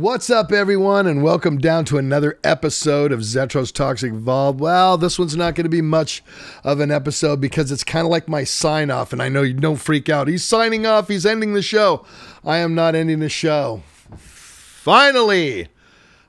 [0.00, 4.56] What's up, everyone, and welcome down to another episode of Zetros Toxic Vault.
[4.56, 6.22] Well, this one's not going to be much
[6.64, 9.52] of an episode because it's kind of like my sign off, and I know you
[9.52, 10.26] don't freak out.
[10.26, 12.06] He's signing off, he's ending the show.
[12.42, 13.82] I am not ending the show.
[14.16, 15.68] Finally,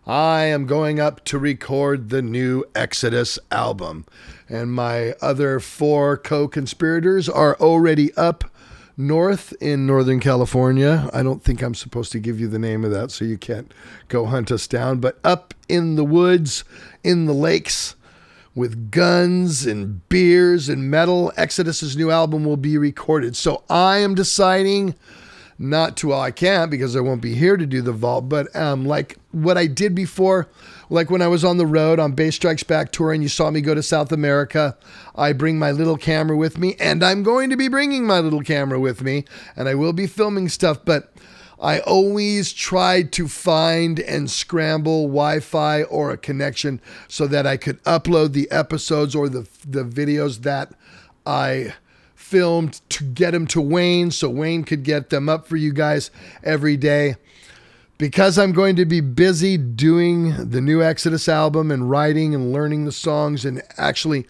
[0.06, 4.06] I am going up to record the new Exodus album,
[4.50, 8.44] and my other four co conspirators are already up
[9.08, 11.10] north in Northern California.
[11.14, 13.74] I don't think I'm supposed to give you the name of that, so you can't
[14.08, 15.00] go hunt us down.
[15.00, 16.64] But up in the woods,
[17.04, 17.96] in the lakes,
[18.54, 23.36] with guns and beers and metal, Exodus's new album will be recorded.
[23.36, 24.96] So I am deciding
[25.58, 28.54] not to, well, I can't because I won't be here to do the vault, but
[28.56, 30.50] um, like what I did before,
[30.92, 33.50] like when I was on the road on Bay Strikes Back tour and you saw
[33.50, 34.78] me go to South America,
[35.16, 38.42] I bring my little camera with me, and I'm going to be bringing my little
[38.42, 39.24] camera with me,
[39.56, 41.14] and I will be filming stuff, but
[41.62, 47.82] I always tried to find and scramble Wi-Fi or a connection so that I could
[47.84, 50.74] upload the episodes or the the videos that
[51.26, 51.76] I
[52.16, 56.12] filmed to get them to Wayne so Wayne could get them up for you guys
[56.44, 57.16] every day
[58.02, 62.86] because I'm going to be busy doing the new Exodus album and writing and learning
[62.86, 64.26] the songs and actually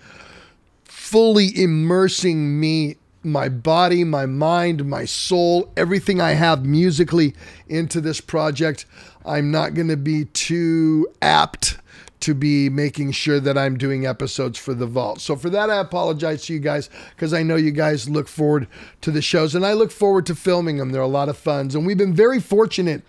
[0.84, 7.34] fully immersing me, my body, my mind, my soul, everything I have musically
[7.70, 8.86] into this project,
[9.26, 11.78] I'm not going to be too apt
[12.20, 15.22] to be making sure that I'm doing episodes for the vault.
[15.22, 18.68] So for that, I apologize to you guys because I know you guys look forward
[19.00, 20.92] to the shows and I look forward to filming them.
[20.92, 21.70] They're a lot of fun.
[21.74, 23.04] And we've been very fortunate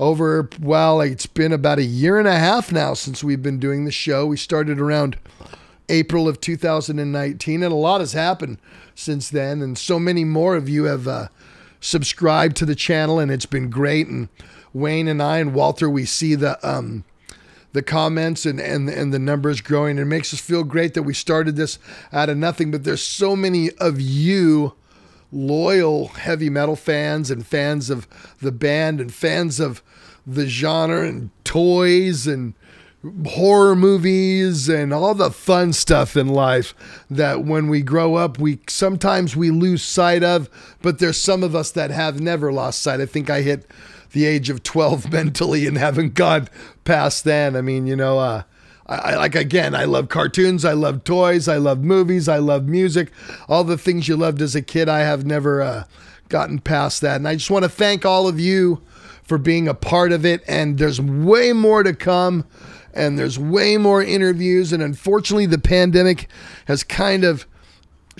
[0.00, 3.84] over, well, it's been about a year and a half now since we've been doing
[3.84, 4.24] the show.
[4.24, 5.18] We started around
[5.90, 8.56] April of 2019, and a lot has happened
[8.94, 9.60] since then.
[9.60, 11.28] And so many more of you have uh,
[11.80, 14.08] subscribed to the channel, and it's been great.
[14.08, 14.30] And
[14.72, 17.04] Wayne and I and Walter, we see the um,
[17.72, 19.98] the comments and, and and the numbers growing.
[19.98, 21.78] It makes us feel great that we started this
[22.10, 22.70] out of nothing.
[22.70, 24.72] But there's so many of you
[25.30, 28.08] loyal heavy metal fans and fans of
[28.40, 29.82] the band and fans of
[30.26, 32.54] the genre and toys and
[33.26, 36.74] horror movies and all the fun stuff in life
[37.08, 40.50] that when we grow up we sometimes we lose sight of
[40.82, 43.00] but there's some of us that have never lost sight.
[43.00, 43.66] I think i hit
[44.12, 46.48] the age of 12 mentally and haven't gone
[46.84, 47.56] past then.
[47.56, 48.42] I mean you know uh
[48.86, 53.12] I, like again, I love cartoons, I love toys, I love movies, I love music,
[53.48, 54.88] all the things you loved as a kid.
[54.88, 55.84] I have never uh,
[56.28, 58.82] gotten past that, and I just want to thank all of you
[59.30, 60.42] for being a part of it.
[60.48, 62.44] And there's way more to come,
[62.92, 64.72] and there's way more interviews.
[64.72, 66.28] And unfortunately, the pandemic
[66.64, 67.46] has kind of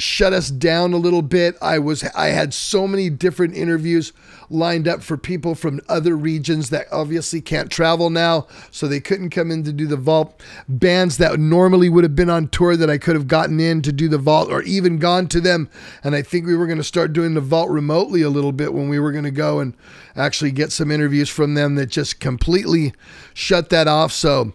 [0.00, 1.56] shut us down a little bit.
[1.60, 4.12] I was I had so many different interviews
[4.50, 9.30] lined up for people from other regions that obviously can't travel now, so they couldn't
[9.30, 10.40] come in to do the vault.
[10.68, 13.92] Bands that normally would have been on tour that I could have gotten in to
[13.92, 15.70] do the vault or even gone to them.
[16.02, 18.74] And I think we were going to start doing the vault remotely a little bit
[18.74, 19.74] when we were going to go and
[20.16, 22.92] actually get some interviews from them that just completely
[23.32, 24.12] shut that off.
[24.12, 24.52] So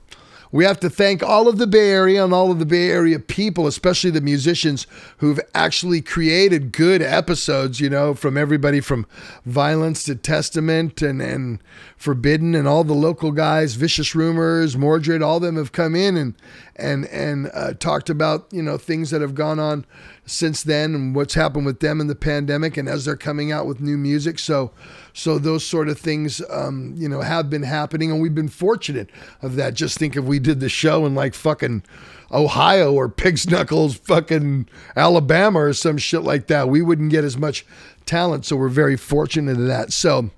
[0.52, 3.20] we have to thank all of the Bay Area and all of the Bay Area
[3.20, 9.06] people, especially the musicians who've actually created good episodes, you know, from everybody from
[9.46, 11.60] Violence to Testament and, and
[11.98, 16.36] Forbidden and all the local guys, Vicious Rumors, Mordred, all them have come in and
[16.76, 19.86] and and uh, talked about, you know, things that have gone on
[20.26, 23.68] since then and what's happened with them in the pandemic and as they're coming out
[23.68, 24.40] with new music.
[24.40, 24.72] So,
[25.14, 29.10] so those sort of things, um, you know, have been happening and we've been fortunate
[29.42, 29.76] of that.
[29.76, 31.84] Just think if we did the show in like fucking
[32.32, 37.38] Ohio or Pig's Knuckles, fucking Alabama or some shit like that, we wouldn't get as
[37.38, 37.66] much
[38.06, 38.46] talent.
[38.46, 39.94] So we're very fortunate of that.
[39.94, 40.32] So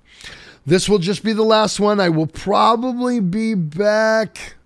[0.66, 1.98] this will just be the last one.
[1.98, 4.57] I will probably be back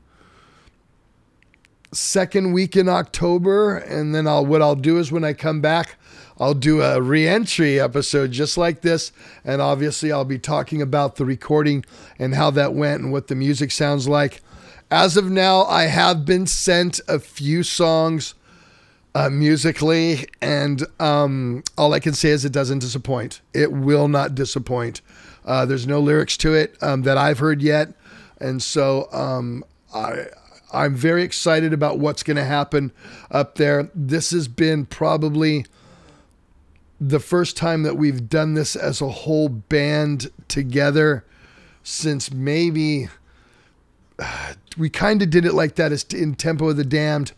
[1.93, 5.97] second week in October, and then I'll what I'll do is when I come back,
[6.41, 9.13] I'll do a reentry episode just like this,
[9.45, 11.85] and obviously I'll be talking about the recording
[12.19, 14.41] and how that went and what the music sounds like.
[14.91, 18.35] As of now, I have been sent a few songs
[19.15, 23.41] uh, musically, and um, all I can say is it doesn't disappoint.
[23.55, 25.01] It will not disappoint.
[25.45, 27.95] Uh, there's no lyrics to it um, that I've heard yet,
[28.41, 29.65] and so um,
[29.95, 30.27] I
[30.73, 32.93] I'm very excited about what's going to happen
[33.31, 33.91] up there.
[33.95, 35.67] This has been probably
[37.01, 41.25] the first time that we've done this as a whole band together
[41.83, 43.09] since maybe
[44.79, 47.33] we kind of did it like that in Tempo of the Damned,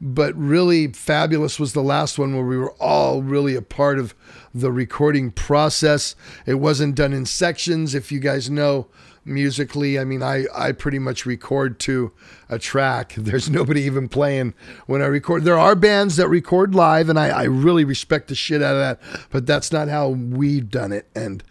[0.00, 4.14] but really Fabulous was the last one where we were all really a part of
[4.52, 6.14] the recording process.
[6.44, 7.94] It wasn't done in sections.
[7.94, 8.88] If you guys know
[9.24, 9.98] musically.
[9.98, 12.12] I mean, I, I pretty much record to
[12.48, 13.14] a track.
[13.16, 14.54] There's nobody even playing
[14.86, 15.44] when I record.
[15.44, 18.80] There are bands that record live, and I, I really respect the shit out of
[18.80, 21.08] that, but that's not how we've done it.
[21.14, 21.42] And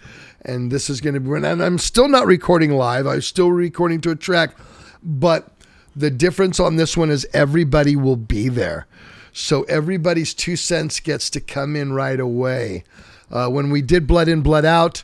[0.45, 3.07] and this is going to be, and I'm still not recording live.
[3.07, 4.55] I'm still recording to a track,
[5.01, 5.49] but
[5.95, 8.87] the difference on this one is everybody will be there.
[9.31, 12.83] So everybody's two cents gets to come in right away.
[13.31, 15.03] Uh, when we did Blood In, Blood Out,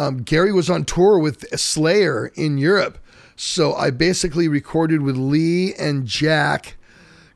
[0.00, 2.96] um, Gary was on tour with Slayer in Europe.
[3.36, 6.76] So I basically recorded with Lee and Jack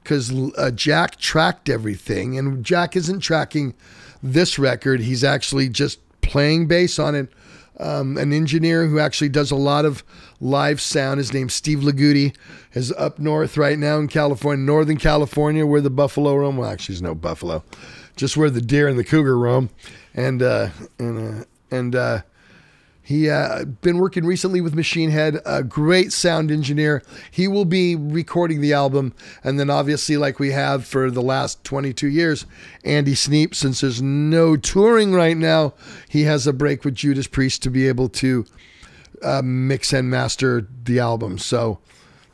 [0.02, 2.38] because uh, Jack tracked everything.
[2.38, 3.75] And Jack isn't tracking
[4.22, 7.28] this record, he's actually just playing bass on it.
[7.78, 10.02] Um, an engineer who actually does a lot of
[10.40, 11.19] live sound.
[11.19, 12.34] His name's Steve Lagudi.
[12.72, 16.56] Is up north right now in California, Northern California, where the buffalo roam.
[16.56, 17.62] Well, actually, there's no buffalo,
[18.16, 19.70] just where the deer and the cougar roam.
[20.14, 22.22] And uh, and uh, and uh,
[23.04, 27.02] he uh, been working recently with Machine Head, a great sound engineer.
[27.30, 29.12] He will be recording the album,
[29.44, 32.46] and then obviously, like we have for the last 22 years,
[32.82, 33.54] Andy Sneap.
[33.54, 35.74] Since there's no touring right now,
[36.08, 38.46] he has a break with Judas Priest to be able to
[39.22, 41.36] uh, mix and master the album.
[41.36, 41.80] So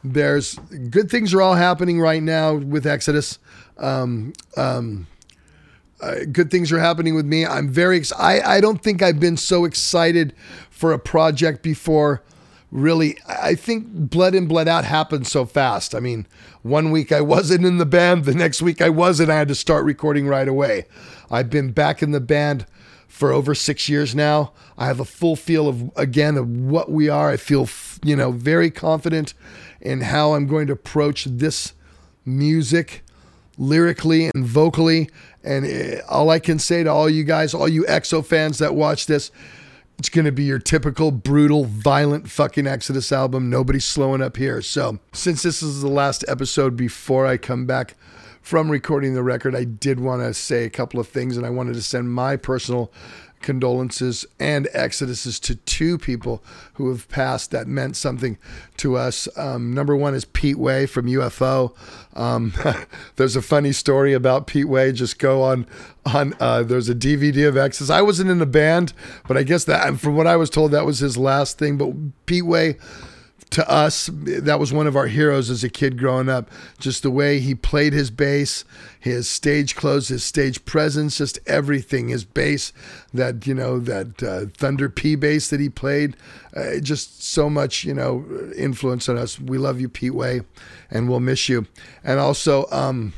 [0.05, 3.41] there's good things are all happening right now with Exodus.
[3.77, 5.09] Um, um,
[6.01, 7.45] uh, good things are happening with me.
[7.47, 10.35] I'm very ex- I I don't think I've been so excited
[10.71, 12.23] for a project before.
[12.71, 15.95] Really, I think Blood In Blood Out happened so fast.
[15.95, 16.27] I mean,
[16.63, 19.49] one week I wasn't in the band, the next week I was, and I had
[19.49, 20.87] to start recording right away.
[21.31, 22.67] I've been back in the band
[23.09, 24.53] for over six years now.
[24.79, 27.29] I have a full feel of again of what we are.
[27.29, 27.69] I feel
[28.05, 29.35] you know very confident
[29.81, 31.73] in how I'm going to approach this
[32.25, 33.03] music
[33.61, 35.09] lyrically and vocally.
[35.45, 38.75] And eh, all I can say to all you guys, all you EXO fans that
[38.75, 39.31] watch this,
[39.99, 43.51] it's going to be your typical brutal, violent fucking Exodus album.
[43.51, 44.63] Nobody's slowing up here.
[44.63, 47.97] So, since this is the last episode before I come back
[48.41, 51.51] from recording the record, I did want to say a couple of things and I
[51.51, 52.91] wanted to send my personal
[53.41, 56.43] condolences and exoduses to two people
[56.75, 58.39] who have passed that meant something
[58.77, 59.29] to us.
[59.37, 61.75] Um, number one is Pete Way from UFO.
[62.15, 62.53] Um,
[63.17, 64.93] there's a funny story about Pete Way.
[64.93, 65.67] Just go on
[66.07, 66.35] on.
[66.41, 67.91] Uh, there's a DVD of Exodus.
[67.91, 68.93] I wasn't in the band,
[69.27, 71.77] but I guess that from what I was told, that was his last thing.
[71.77, 71.93] But
[72.27, 72.77] Pete Way
[73.51, 76.49] to us, that was one of our heroes as a kid growing up.
[76.79, 78.65] Just the way he played his bass,
[78.99, 82.09] his stage clothes, his stage presence, just everything.
[82.09, 82.73] His bass,
[83.13, 86.17] that you know, that uh, Thunder P bass that he played,
[86.57, 88.25] uh, just so much you know
[88.57, 89.41] influence on us.
[89.41, 90.43] We love you, Pete Way,
[90.91, 91.67] and we'll miss you.
[92.05, 93.13] And also, um,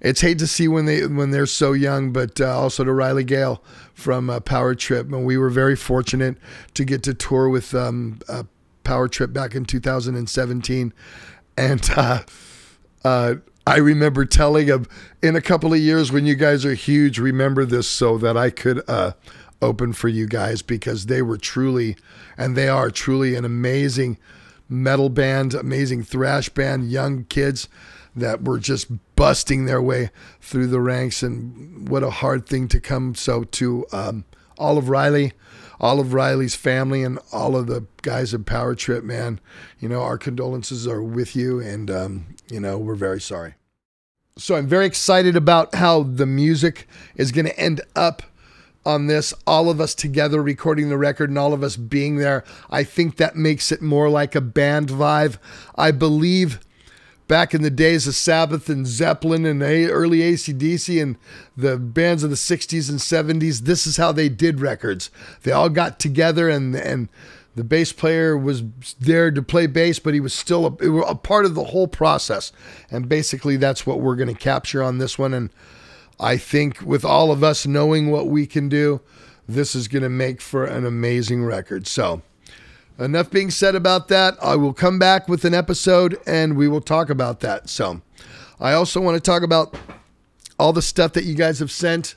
[0.00, 3.24] it's hate to see when they when they're so young, but uh, also to Riley
[3.24, 3.62] Gale
[3.92, 6.36] from uh, Power Trip, and we were very fortunate
[6.74, 8.44] to get to tour with um, uh,
[8.84, 10.92] power trip back in 2017.
[11.56, 12.22] And uh,
[13.04, 13.34] uh,
[13.66, 14.86] I remember telling him
[15.22, 18.50] in a couple of years when you guys are huge, remember this so that I
[18.50, 19.12] could uh,
[19.62, 21.96] open for you guys because they were truly,
[22.36, 24.18] and they are truly an amazing
[24.68, 27.68] metal band, amazing thrash band, young kids
[28.16, 30.10] that were just busting their way
[30.40, 31.22] through the ranks.
[31.22, 33.14] And what a hard thing to come.
[33.14, 34.24] So to um,
[34.58, 35.32] Olive Riley,
[35.80, 39.40] all of Riley's family and all of the guys at Power Trip, man,
[39.80, 43.54] you know, our condolences are with you, and um, you know, we're very sorry.
[44.36, 48.22] So I'm very excited about how the music is going to end up
[48.86, 52.44] on this, all of us together recording the record and all of us being there.
[52.68, 55.38] I think that makes it more like a band vibe.
[55.76, 56.60] I believe
[57.26, 61.16] back in the days of Sabbath and Zeppelin and early ACDC and
[61.56, 65.10] the bands of the 60s and 70s, this is how they did records.
[65.42, 67.08] They all got together and and
[67.56, 68.64] the bass player was
[68.98, 72.52] there to play bass, but he was still a, a part of the whole process.
[72.90, 75.32] And basically, that's what we're going to capture on this one.
[75.32, 75.50] And
[76.18, 79.00] I think with all of us knowing what we can do,
[79.48, 81.86] this is going to make for an amazing record.
[81.86, 82.22] So,
[82.98, 84.34] enough being said about that.
[84.42, 87.68] I will come back with an episode and we will talk about that.
[87.68, 88.00] So,
[88.60, 89.76] I also want to talk about
[90.58, 92.14] all the stuff that you guys have sent.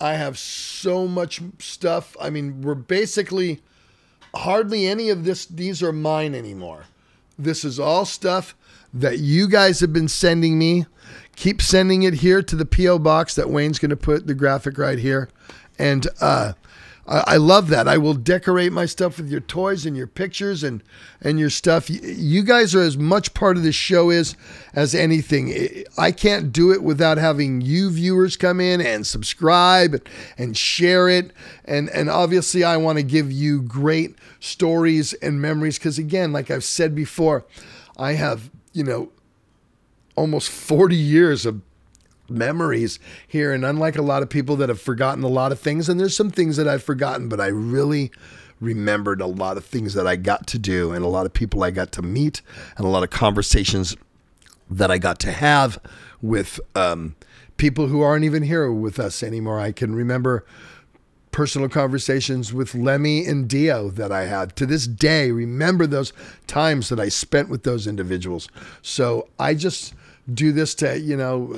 [0.00, 2.16] I have so much stuff.
[2.20, 3.60] I mean, we're basically
[4.34, 6.84] hardly any of this these are mine anymore.
[7.38, 8.56] This is all stuff
[8.92, 10.86] that you guys have been sending me.
[11.36, 14.78] Keep sending it here to the PO box that Wayne's going to put the graphic
[14.78, 15.28] right here.
[15.78, 16.52] And uh
[17.08, 17.88] I, I love that.
[17.88, 20.82] I will decorate my stuff with your toys and your pictures and
[21.20, 21.90] and your stuff.
[21.90, 24.36] You, you guys are as much part of this show is
[24.74, 25.84] as anything.
[25.96, 31.32] I can't do it without having you viewers come in and subscribe and share it.
[31.64, 36.50] And and obviously, I want to give you great stories and memories because again, like
[36.50, 37.46] I've said before,
[37.96, 39.10] I have you know
[40.14, 41.62] almost 40 years of
[42.28, 43.52] memories here.
[43.52, 46.16] And unlike a lot of people that have forgotten a lot of things, and there's
[46.16, 48.10] some things that I've forgotten, but I really
[48.60, 51.62] remembered a lot of things that I got to do and a lot of people
[51.62, 52.42] I got to meet
[52.76, 53.96] and a lot of conversations
[54.70, 55.78] that I got to have
[56.20, 57.14] with um,
[57.56, 59.60] people who aren't even here with us anymore.
[59.60, 60.44] I can remember
[61.30, 64.56] personal conversations with Lemmy and Dio that I had.
[64.56, 66.12] To this day, remember those
[66.46, 68.48] times that I spent with those individuals.
[68.82, 69.94] So I just
[70.32, 71.54] do this to, you know,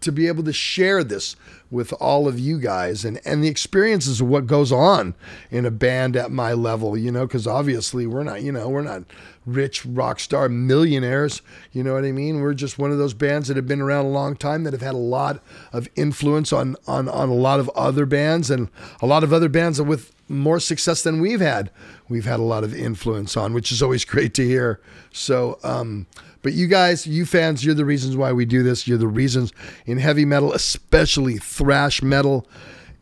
[0.00, 1.36] to be able to share this
[1.70, 5.14] with all of you guys and and the experiences of what goes on
[5.50, 8.82] in a band at my level you know because obviously we're not you know we're
[8.82, 9.04] not
[9.46, 11.42] rich rock star millionaires
[11.72, 12.40] you know what i mean?
[12.40, 14.82] We're just one of those bands that have been around a long time that have
[14.82, 15.42] had a lot
[15.72, 18.68] of influence on on on a lot of other bands and
[19.00, 21.70] a lot of other bands with more success than we've had
[22.08, 24.80] we've had a lot of influence on which is always great to hear.
[25.12, 26.06] So um
[26.42, 28.86] but you guys, you fans, you're the reasons why we do this.
[28.86, 29.52] You're the reasons
[29.86, 32.46] in heavy metal, especially thrash metal.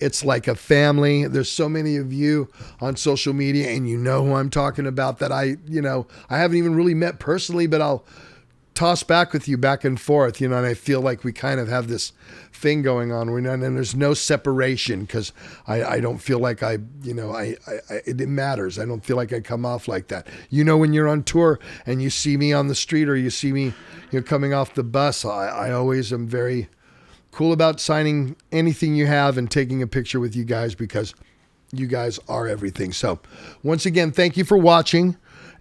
[0.01, 1.27] It's like a family.
[1.27, 2.49] There's so many of you
[2.81, 6.39] on social media, and you know who I'm talking about that I, you know, I
[6.39, 8.05] haven't even really met personally, but I'll
[8.79, 11.59] toss back with you back and forth, you know, and I feel like we kind
[11.59, 12.13] of have this
[12.53, 13.33] thing going on.
[13.33, 15.33] We're not, and there's no separation because
[15.67, 18.79] I, I don't feel like I, you know, I, I, it matters.
[18.79, 20.29] I don't feel like I come off like that.
[20.49, 23.31] You know, when you're on tour and you see me on the street or you
[23.31, 23.75] see me,
[24.13, 26.69] you know, coming off the bus, I, I always am very
[27.33, 31.17] cool about signing anything you have and taking a picture with you guys because
[31.73, 32.93] you guys are everything.
[32.93, 33.19] So
[33.65, 35.17] once again, thank you for watching.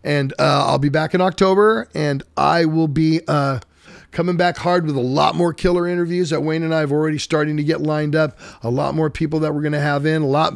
[0.08, 3.60] And uh, I'll be back in October, and I will be uh,
[4.12, 7.18] coming back hard with a lot more killer interviews that Wayne and I have already
[7.18, 8.40] starting to get lined up.
[8.64, 10.22] A lot more people that we're going to have in.
[10.22, 10.54] A lot,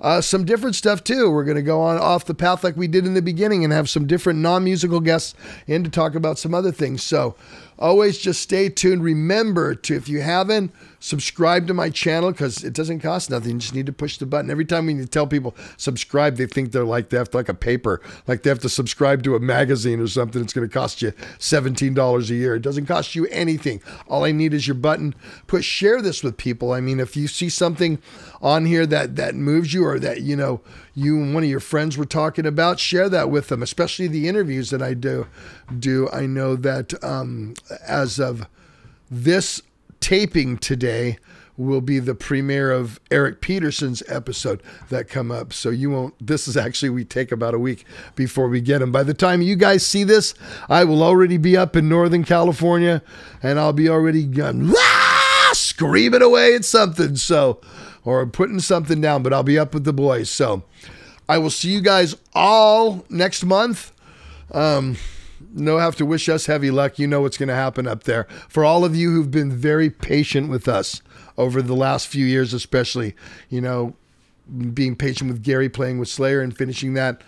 [0.00, 1.30] uh, some different stuff too.
[1.30, 3.74] We're going to go on off the path like we did in the beginning and
[3.74, 5.34] have some different non-musical guests
[5.66, 7.02] in to talk about some other things.
[7.02, 7.36] So
[7.78, 9.04] always just stay tuned.
[9.04, 10.72] Remember to, if you haven't,
[11.04, 13.52] subscribe to my channel because it doesn't cost nothing.
[13.52, 14.50] You just need to push the button.
[14.50, 17.54] Every time we tell people subscribe, they think they're like they have to, like a
[17.54, 20.40] paper, like they have to subscribe to a magazine or something.
[20.40, 22.54] It's going to cost you $17 a year.
[22.54, 23.82] It doesn't cost you anything.
[24.08, 25.14] All I need is your button.
[25.46, 26.72] Put share this with people.
[26.72, 27.98] I mean, if you see something
[28.40, 30.62] on here that that moves you or that you know
[30.94, 34.26] you and one of your friends were talking about, share that with them, especially the
[34.26, 35.26] interviews that I do.
[35.78, 37.54] Do I know that um,
[37.86, 38.48] as of
[39.10, 39.60] this
[40.04, 41.16] taping today
[41.56, 45.50] will be the premiere of Eric Peterson's episode that come up.
[45.50, 48.92] So you won't this is actually we take about a week before we get them.
[48.92, 50.34] By the time you guys see this,
[50.68, 53.02] I will already be up in Northern California
[53.42, 57.16] and I'll be already gun ah, screaming away at something.
[57.16, 57.62] So
[58.04, 60.28] or putting something down, but I'll be up with the boys.
[60.28, 60.64] So
[61.30, 63.90] I will see you guys all next month.
[64.52, 64.98] Um
[65.52, 66.98] no have to wish us heavy luck.
[66.98, 68.24] You know what's going to happen up there.
[68.48, 71.02] For all of you who've been very patient with us
[71.36, 73.14] over the last few years, especially,
[73.48, 73.94] you know,
[74.72, 77.22] being patient with Gary playing with Slayer and finishing that,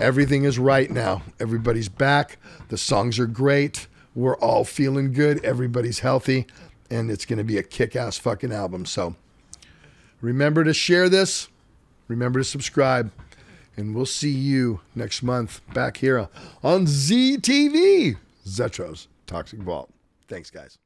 [0.00, 1.22] everything is right now.
[1.40, 2.38] Everybody's back.
[2.68, 3.86] The songs are great.
[4.14, 5.44] We're all feeling good.
[5.44, 6.46] Everybody's healthy.
[6.90, 8.86] And it's going to be a kick ass fucking album.
[8.86, 9.14] So
[10.20, 11.48] remember to share this.
[12.08, 13.12] Remember to subscribe.
[13.78, 16.28] And we'll see you next month back here
[16.64, 19.88] on ZTV, Zetro's Toxic Vault.
[20.26, 20.78] Thanks, guys.